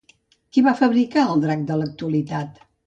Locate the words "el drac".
1.35-1.65